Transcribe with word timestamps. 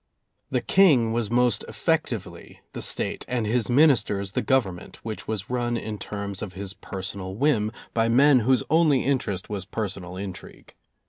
The 0.49 0.61
King 0.61 1.13
was 1.13 1.29
most 1.29 1.63
effectively 1.67 2.61
the 2.73 2.81
State 2.81 3.23
and 3.27 3.45
his 3.45 3.69
ministers 3.69 4.31
the 4.31 4.41
Government, 4.41 4.95
which 5.03 5.27
was 5.27 5.47
run 5.51 5.77
in 5.77 5.99
terms 5.99 6.41
of 6.41 6.53
his 6.53 6.73
personal 6.73 7.35
whim, 7.35 7.71
by 7.93 8.09
men 8.09 8.39
whose 8.39 8.63
only 8.71 9.05
interest 9.05 9.47
was 9.47 9.63
personal 9.63 10.17
intrigue. 10.17 10.73